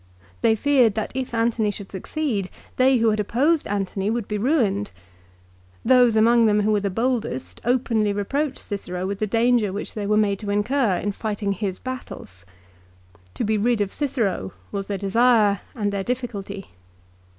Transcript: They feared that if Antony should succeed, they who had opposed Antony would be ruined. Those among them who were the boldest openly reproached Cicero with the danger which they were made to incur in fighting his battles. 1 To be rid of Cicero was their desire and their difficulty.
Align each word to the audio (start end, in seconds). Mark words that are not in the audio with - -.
They 0.41 0.55
feared 0.55 0.95
that 0.95 1.11
if 1.13 1.31
Antony 1.31 1.69
should 1.69 1.91
succeed, 1.91 2.49
they 2.77 2.97
who 2.97 3.11
had 3.11 3.19
opposed 3.19 3.67
Antony 3.67 4.09
would 4.09 4.27
be 4.27 4.39
ruined. 4.39 4.89
Those 5.85 6.15
among 6.15 6.47
them 6.47 6.61
who 6.61 6.71
were 6.71 6.79
the 6.79 6.89
boldest 6.89 7.61
openly 7.63 8.11
reproached 8.11 8.57
Cicero 8.57 9.05
with 9.05 9.19
the 9.19 9.27
danger 9.27 9.71
which 9.71 9.93
they 9.93 10.07
were 10.07 10.17
made 10.17 10.39
to 10.39 10.49
incur 10.49 10.97
in 10.97 11.11
fighting 11.11 11.51
his 11.51 11.77
battles. 11.77 12.45
1 13.17 13.21
To 13.35 13.43
be 13.43 13.59
rid 13.59 13.79
of 13.79 13.93
Cicero 13.93 14.53
was 14.71 14.87
their 14.87 14.97
desire 14.97 15.61
and 15.75 15.93
their 15.93 16.03
difficulty. 16.03 16.69